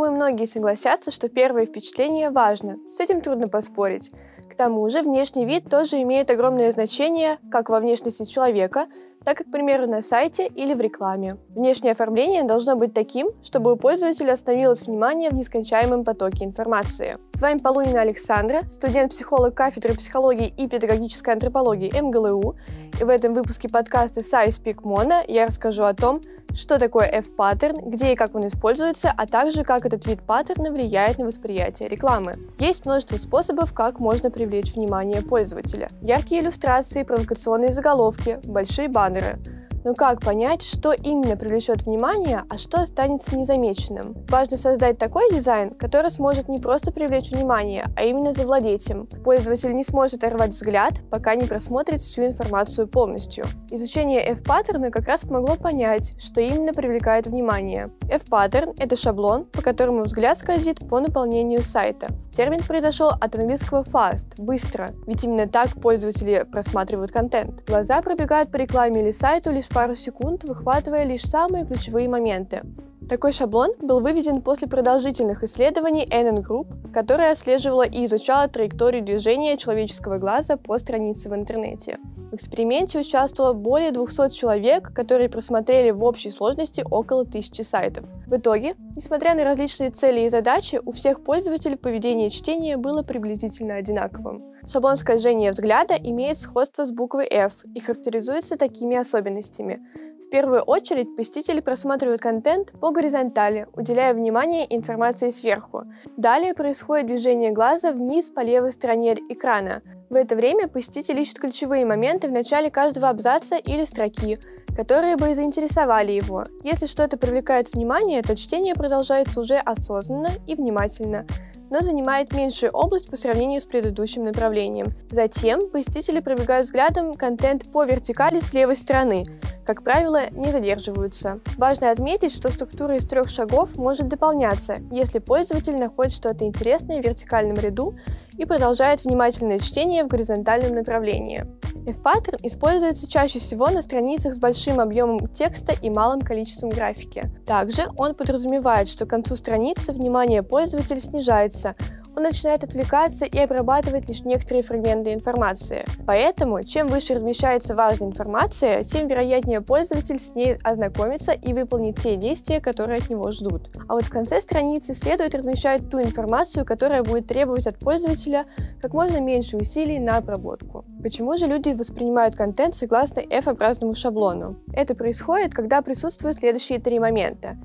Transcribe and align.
Думаю, 0.00 0.16
многие 0.16 0.46
согласятся, 0.46 1.10
что 1.10 1.28
первое 1.28 1.66
впечатление 1.66 2.30
важно. 2.30 2.76
С 2.90 3.00
этим 3.00 3.20
трудно 3.20 3.48
поспорить. 3.48 4.10
К 4.48 4.54
тому 4.54 4.88
же 4.88 5.02
внешний 5.02 5.44
вид 5.44 5.68
тоже 5.68 6.00
имеет 6.00 6.30
огромное 6.30 6.72
значение 6.72 7.36
как 7.50 7.68
во 7.68 7.80
внешности 7.80 8.24
человека, 8.24 8.86
так 9.24 9.40
и, 9.40 9.44
к 9.44 9.50
примеру, 9.50 9.86
на 9.86 10.00
сайте 10.00 10.46
или 10.46 10.72
в 10.72 10.80
рекламе. 10.80 11.36
Внешнее 11.50 11.92
оформление 11.92 12.42
должно 12.44 12.74
быть 12.74 12.94
таким, 12.94 13.28
чтобы 13.42 13.72
у 13.72 13.76
пользователя 13.76 14.32
остановилось 14.32 14.82
внимание 14.82 15.30
в 15.30 15.34
нескончаемом 15.34 16.04
потоке 16.04 16.44
информации. 16.44 17.16
С 17.32 17.42
вами 17.42 17.58
Полунина 17.58 18.00
Александра, 18.00 18.62
студент-психолог 18.68 19.54
кафедры 19.54 19.94
психологии 19.94 20.52
и 20.56 20.68
педагогической 20.68 21.34
антропологии 21.34 21.92
МГЛУ, 22.00 22.54
и 22.98 23.04
в 23.04 23.08
этом 23.08 23.34
выпуске 23.34 23.68
подкаста 23.68 24.20
Size 24.20 24.62
Peak 24.62 24.82
Mono 24.82 25.22
я 25.28 25.46
расскажу 25.46 25.84
о 25.84 25.94
том, 25.94 26.20
что 26.54 26.78
такое 26.78 27.06
F-паттерн, 27.06 27.90
где 27.90 28.12
и 28.12 28.16
как 28.16 28.34
он 28.34 28.46
используется, 28.46 29.12
а 29.16 29.26
также 29.26 29.62
как 29.62 29.86
этот 29.86 30.06
вид 30.06 30.22
паттерна 30.26 30.70
влияет 30.70 31.18
на 31.18 31.26
восприятие 31.26 31.88
рекламы. 31.88 32.34
Есть 32.58 32.86
множество 32.86 33.16
способов, 33.16 33.72
как 33.72 34.00
можно 34.00 34.30
привлечь 34.30 34.74
внимание 34.74 35.22
пользователя. 35.22 35.88
Яркие 36.02 36.42
иллюстрации, 36.42 37.04
провокационные 37.04 37.72
заголовки, 37.72 38.40
большие 38.44 38.88
баннеры 38.88 39.09
и 39.09 39.09
так 39.10 39.14
далее. 39.14 39.59
Но 39.84 39.94
как 39.94 40.20
понять, 40.20 40.62
что 40.62 40.92
именно 40.92 41.36
привлечет 41.36 41.82
внимание, 41.82 42.44
а 42.48 42.58
что 42.58 42.80
останется 42.80 43.34
незамеченным? 43.34 44.14
Важно 44.28 44.56
создать 44.56 44.98
такой 44.98 45.32
дизайн, 45.32 45.70
который 45.70 46.10
сможет 46.10 46.48
не 46.48 46.58
просто 46.58 46.92
привлечь 46.92 47.30
внимание, 47.30 47.86
а 47.96 48.04
именно 48.04 48.32
завладеть 48.32 48.88
им. 48.90 49.06
Пользователь 49.24 49.74
не 49.74 49.84
сможет 49.84 50.22
оторвать 50.22 50.52
взгляд, 50.52 51.00
пока 51.10 51.34
не 51.34 51.46
просмотрит 51.46 52.02
всю 52.02 52.26
информацию 52.26 52.88
полностью. 52.88 53.46
Изучение 53.70 54.20
F-паттерна 54.20 54.90
как 54.90 55.06
раз 55.06 55.22
помогло 55.22 55.56
понять, 55.56 56.14
что 56.20 56.40
именно 56.40 56.72
привлекает 56.72 57.26
внимание. 57.26 57.90
F-паттерн— 58.10 58.74
это 58.78 58.96
шаблон, 58.96 59.44
по 59.46 59.62
которому 59.62 60.02
взгляд 60.02 60.36
скользит 60.36 60.86
по 60.88 61.00
наполнению 61.00 61.62
сайта. 61.62 62.08
Термин 62.32 62.62
произошел 62.64 63.08
от 63.08 63.34
английского 63.34 63.82
fast— 63.82 64.34
быстро, 64.38 64.90
ведь 65.06 65.24
именно 65.24 65.48
так 65.48 65.80
пользователи 65.80 66.44
просматривают 66.50 67.12
контент. 67.12 67.64
Глаза 67.66 68.02
пробегают 68.02 68.50
по 68.50 68.56
рекламе 68.56 69.00
или 69.02 69.10
сайту 69.10 69.50
лишь 69.50 69.69
пару 69.70 69.94
секунд, 69.94 70.44
выхватывая 70.44 71.04
лишь 71.04 71.22
самые 71.22 71.64
ключевые 71.64 72.08
моменты. 72.08 72.62
Такой 73.08 73.32
шаблон 73.32 73.70
был 73.80 74.00
выведен 74.00 74.40
после 74.40 74.68
продолжительных 74.68 75.42
исследований 75.42 76.06
NN 76.06 76.44
Group, 76.46 76.92
которая 76.92 77.32
отслеживала 77.32 77.82
и 77.82 78.04
изучала 78.04 78.46
траекторию 78.46 79.02
движения 79.02 79.56
человеческого 79.56 80.18
глаза 80.18 80.56
по 80.56 80.78
странице 80.78 81.28
в 81.28 81.34
интернете. 81.34 81.98
В 82.30 82.36
эксперименте 82.36 83.00
участвовало 83.00 83.52
более 83.52 83.90
200 83.90 84.30
человек, 84.30 84.92
которые 84.94 85.28
просмотрели 85.28 85.90
в 85.90 86.04
общей 86.04 86.30
сложности 86.30 86.84
около 86.88 87.24
тысячи 87.24 87.62
сайтов. 87.62 88.04
В 88.28 88.36
итоге, 88.36 88.76
несмотря 88.94 89.34
на 89.34 89.42
различные 89.42 89.90
цели 89.90 90.20
и 90.20 90.28
задачи, 90.28 90.80
у 90.84 90.92
всех 90.92 91.24
пользователей 91.24 91.76
поведение 91.76 92.30
чтения 92.30 92.76
было 92.76 93.02
приблизительно 93.02 93.74
одинаковым. 93.74 94.44
Шаблон 94.66 94.96
скольжения 94.96 95.52
взгляда 95.52 95.94
имеет 95.94 96.36
сходство 96.36 96.84
с 96.84 96.92
буквой 96.92 97.26
F 97.26 97.64
и 97.74 97.80
характеризуется 97.80 98.56
такими 98.56 98.96
особенностями. 98.96 99.80
В 100.24 100.30
первую 100.30 100.62
очередь 100.62 101.16
посетители 101.16 101.58
просматривают 101.58 102.20
контент 102.20 102.72
по 102.80 102.92
горизонтали, 102.92 103.66
уделяя 103.74 104.14
внимание 104.14 104.64
информации 104.76 105.30
сверху. 105.30 105.82
Далее 106.16 106.54
происходит 106.54 107.08
движение 107.08 107.50
глаза 107.50 107.90
вниз 107.90 108.30
по 108.30 108.38
левой 108.38 108.70
стороне 108.70 109.14
экрана. 109.28 109.80
В 110.08 110.14
это 110.14 110.36
время 110.36 110.68
посетитель 110.68 111.18
ищет 111.18 111.40
ключевые 111.40 111.84
моменты 111.84 112.28
в 112.28 112.32
начале 112.32 112.70
каждого 112.70 113.08
абзаца 113.08 113.56
или 113.56 113.84
строки, 113.84 114.38
которые 114.76 115.16
бы 115.16 115.34
заинтересовали 115.34 116.12
его. 116.12 116.44
Если 116.62 116.86
что-то 116.86 117.16
привлекает 117.16 117.74
внимание, 117.74 118.22
то 118.22 118.36
чтение 118.36 118.74
продолжается 118.74 119.40
уже 119.40 119.56
осознанно 119.56 120.30
и 120.46 120.54
внимательно 120.54 121.26
но 121.70 121.80
занимает 121.80 122.32
меньшую 122.32 122.72
область 122.72 123.10
по 123.10 123.16
сравнению 123.16 123.60
с 123.60 123.64
предыдущим 123.64 124.24
направлением. 124.24 124.88
Затем 125.10 125.70
посетители 125.70 126.20
пробегают 126.20 126.66
взглядом 126.66 127.14
контент 127.14 127.70
по 127.70 127.84
вертикали 127.84 128.40
с 128.40 128.52
левой 128.52 128.76
стороны, 128.76 129.24
как 129.64 129.82
правило, 129.82 130.30
не 130.32 130.50
задерживаются. 130.50 131.38
Важно 131.56 131.90
отметить, 131.90 132.34
что 132.34 132.50
структура 132.50 132.96
из 132.96 133.06
трех 133.06 133.28
шагов 133.28 133.76
может 133.76 134.08
дополняться, 134.08 134.78
если 134.90 135.20
пользователь 135.20 135.76
находит 135.76 136.12
что-то 136.12 136.44
интересное 136.44 137.00
в 137.00 137.04
вертикальном 137.04 137.56
ряду 137.56 137.94
и 138.36 138.44
продолжает 138.44 139.04
внимательное 139.04 139.60
чтение 139.60 140.04
в 140.04 140.08
горизонтальном 140.08 140.74
направлении. 140.74 141.46
F-паттерн 141.90 142.38
используется 142.42 143.08
чаще 143.08 143.38
всего 143.38 143.68
на 143.68 143.82
страницах 143.82 144.34
с 144.34 144.38
большим 144.38 144.80
объемом 144.80 145.28
текста 145.28 145.72
и 145.72 145.90
малым 145.90 146.20
количеством 146.20 146.70
графики. 146.70 147.24
Также 147.46 147.88
он 147.96 148.14
подразумевает, 148.14 148.88
что 148.88 149.06
к 149.06 149.10
концу 149.10 149.36
страницы 149.36 149.92
внимание 149.92 150.42
пользователя 150.42 151.00
снижается, 151.00 151.74
он 152.20 152.24
начинает 152.24 152.62
отвлекаться 152.64 153.24
и 153.24 153.38
обрабатывать 153.38 154.06
лишь 154.08 154.24
некоторые 154.24 154.62
фрагменты 154.62 155.14
информации. 155.14 155.84
Поэтому, 156.06 156.62
чем 156.62 156.88
выше 156.88 157.14
размещается 157.14 157.74
важная 157.74 158.08
информация, 158.08 158.84
тем 158.84 159.08
вероятнее 159.08 159.62
пользователь 159.62 160.18
с 160.18 160.34
ней 160.34 160.54
ознакомится 160.62 161.32
и 161.32 161.54
выполнит 161.54 161.98
те 161.98 162.16
действия, 162.16 162.60
которые 162.60 163.00
от 163.00 163.08
него 163.08 163.30
ждут. 163.30 163.70
А 163.88 163.94
вот 163.94 164.04
в 164.04 164.10
конце 164.10 164.40
страницы 164.42 164.92
следует 164.92 165.34
размещать 165.34 165.88
ту 165.88 166.02
информацию, 166.02 166.66
которая 166.66 167.02
будет 167.02 167.26
требовать 167.26 167.66
от 167.66 167.78
пользователя 167.78 168.44
как 168.82 168.92
можно 168.92 169.18
меньше 169.18 169.56
усилий 169.56 169.98
на 169.98 170.18
обработку. 170.18 170.84
Почему 171.02 171.38
же 171.38 171.46
люди 171.46 171.70
воспринимают 171.70 172.36
контент 172.36 172.74
согласно 172.74 173.20
F-образному 173.20 173.94
шаблону? 173.94 174.56
Это 174.74 174.94
происходит, 174.94 175.54
когда 175.54 175.80
присутствуют 175.80 176.36
следующие 176.36 176.80
три 176.80 176.98
момента. 176.98 177.56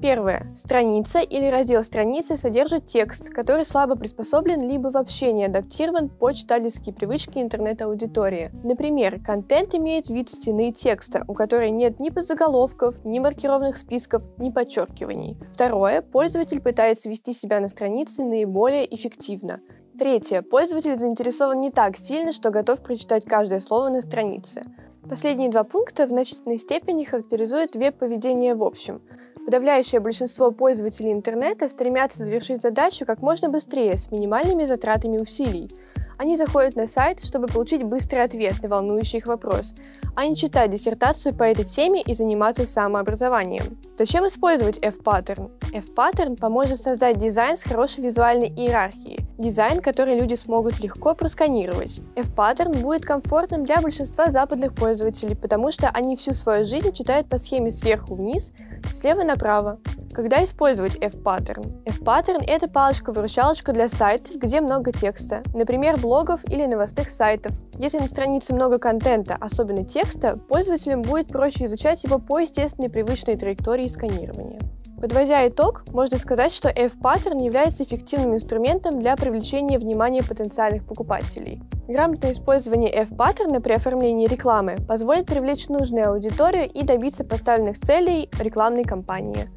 Первое. 0.00 0.42
Страница 0.54 1.18
или 1.20 1.46
раздел 1.46 1.84
страницы 1.84 2.38
содержит 2.38 2.86
текст, 2.86 3.28
который 3.28 3.66
слабо 3.66 3.96
приспособлен 3.96 4.66
либо 4.66 4.88
вообще 4.88 5.30
не 5.32 5.44
адаптирован 5.44 6.08
под 6.08 6.36
читательские 6.36 6.94
привычки 6.94 7.38
интернет-аудитории. 7.38 8.50
Например, 8.64 9.20
контент 9.22 9.74
имеет 9.74 10.08
вид 10.08 10.30
стены 10.30 10.72
текста, 10.72 11.24
у 11.28 11.34
которой 11.34 11.70
нет 11.70 12.00
ни 12.00 12.08
подзаголовков, 12.08 13.04
ни 13.04 13.18
маркированных 13.18 13.76
списков, 13.76 14.22
ни 14.38 14.50
подчеркиваний. 14.50 15.36
Второе. 15.52 16.00
Пользователь 16.00 16.62
пытается 16.62 17.10
вести 17.10 17.34
себя 17.34 17.60
на 17.60 17.68
странице 17.68 18.24
наиболее 18.24 18.92
эффективно. 18.94 19.60
Третье. 19.98 20.40
Пользователь 20.40 20.96
заинтересован 20.96 21.60
не 21.60 21.70
так 21.70 21.98
сильно, 21.98 22.32
что 22.32 22.48
готов 22.48 22.82
прочитать 22.82 23.26
каждое 23.26 23.58
слово 23.58 23.90
на 23.90 24.00
странице. 24.00 24.62
Последние 25.06 25.50
два 25.50 25.64
пункта 25.64 26.06
в 26.06 26.08
значительной 26.08 26.56
степени 26.56 27.04
характеризуют 27.04 27.74
веб-поведение 27.74 28.54
в 28.54 28.62
общем– 28.64 29.02
Подавляющее 29.44 30.00
большинство 30.00 30.50
пользователей 30.50 31.12
интернета 31.12 31.68
стремятся 31.68 32.24
завершить 32.24 32.62
задачу 32.62 33.06
как 33.06 33.22
можно 33.22 33.48
быстрее, 33.48 33.96
с 33.96 34.10
минимальными 34.10 34.64
затратами 34.64 35.18
усилий. 35.18 35.68
Они 36.18 36.36
заходят 36.36 36.76
на 36.76 36.86
сайт, 36.86 37.24
чтобы 37.24 37.46
получить 37.46 37.82
быстрый 37.82 38.22
ответ 38.22 38.62
на 38.62 38.68
волнующий 38.68 39.18
их 39.18 39.26
вопрос, 39.26 39.74
а 40.14 40.26
не 40.26 40.36
читать 40.36 40.70
диссертацию 40.70 41.34
по 41.34 41.44
этой 41.44 41.64
теме 41.64 42.02
и 42.02 42.12
заниматься 42.12 42.66
самообразованием. 42.66 43.78
Зачем 43.96 44.26
использовать 44.26 44.78
F-паттерн? 44.82 45.50
F-паттерн 45.72 46.36
поможет 46.36 46.82
создать 46.82 47.18
дизайн 47.18 47.56
с 47.56 47.62
хорошей 47.62 48.02
визуальной 48.02 48.48
иерархией, 48.48 49.26
дизайн, 49.38 49.80
который 49.80 50.18
люди 50.18 50.34
смогут 50.34 50.80
легко 50.80 51.14
просканировать. 51.14 52.00
F-паттерн 52.16 52.72
будет 52.82 53.04
комфортным 53.04 53.64
для 53.64 53.80
большинства 53.80 54.30
западных 54.30 54.74
пользователей, 54.74 55.36
потому 55.36 55.70
что 55.70 55.88
они 55.88 56.16
всю 56.16 56.32
свою 56.32 56.64
жизнь 56.64 56.92
читают 56.92 57.28
по 57.28 57.38
схеме 57.38 57.70
сверху 57.70 58.14
вниз, 58.14 58.52
слева 58.92 59.22
направо. 59.22 59.78
Когда 60.12 60.42
использовать 60.42 60.96
F-паттерн? 60.96 61.62
F-паттерн— 61.86 62.42
это 62.46 62.68
палочка-выручалочка 62.68 63.72
для 63.72 63.88
сайтов, 63.88 64.36
где 64.36 64.60
много 64.60 64.90
текста, 64.90 65.42
например, 65.54 66.00
блогов 66.00 66.44
или 66.48 66.66
новостных 66.66 67.08
сайтов. 67.10 67.60
Если 67.78 67.98
на 67.98 68.08
странице 68.08 68.52
много 68.52 68.78
контента, 68.78 69.36
особенно 69.40 69.84
текста, 69.84 70.36
пользователям 70.36 71.02
будет 71.02 71.28
проще 71.28 71.66
изучать 71.66 72.02
его 72.02 72.18
по 72.18 72.40
естественной 72.40 72.90
привычной 72.90 73.36
траектории 73.36 73.86
сканирования. 73.86 74.58
Подводя 75.00 75.48
итог, 75.48 75.84
можно 75.92 76.18
сказать, 76.18 76.52
что 76.52 76.68
F-паттерн 76.68 77.38
является 77.38 77.84
эффективным 77.84 78.34
инструментом 78.34 79.00
для 79.00 79.16
привлечения 79.16 79.78
внимания 79.78 80.22
потенциальных 80.22 80.84
покупателей. 80.86 81.62
Грамотное 81.88 82.32
использование 82.32 82.92
F-паттерна 82.92 83.62
при 83.62 83.72
оформлении 83.72 84.28
рекламы 84.28 84.76
позволит 84.86 85.24
привлечь 85.24 85.68
нужную 85.68 86.10
аудиторию 86.10 86.68
и 86.68 86.84
добиться 86.84 87.24
поставленных 87.24 87.78
целей 87.78 88.28
рекламной 88.38 88.84
кампании. 88.84 89.48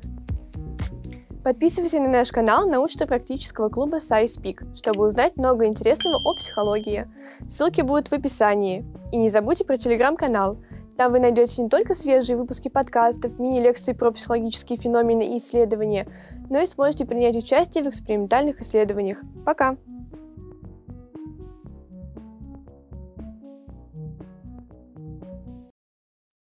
Подписывайся 1.44 2.00
на 2.00 2.08
наш 2.08 2.32
канал 2.32 2.66
научно-практического 2.70 3.68
клуба 3.68 3.98
SciSpeak, 3.98 4.78
чтобы 4.78 5.06
узнать 5.06 5.36
много 5.36 5.66
интересного 5.66 6.22
о 6.24 6.36
психологии. 6.36 7.10
Ссылки 7.50 7.82
будут 7.82 8.08
в 8.08 8.14
описании. 8.14 8.86
И 9.12 9.18
не 9.18 9.28
забудьте 9.28 9.66
про 9.66 9.76
телеграм-канал– 9.76 10.58
там 11.04 11.12
вы 11.12 11.20
найдете 11.20 11.62
не 11.62 11.68
только 11.68 11.94
свежие 11.94 12.38
выпуски 12.38 12.70
подкастов, 12.70 13.38
мини-лекции 13.38 13.92
про 13.92 14.12
психологические 14.12 14.80
феномены 14.80 15.34
и 15.34 15.38
исследования, 15.38 16.08
но 16.50 16.62
и 16.62 16.66
сможете 16.66 17.06
принять 17.06 17.36
участие 17.36 17.84
в 17.84 17.88
экспериментальных 17.88 18.62
исследованиях. 18.62 19.18
Пока! 19.46 19.76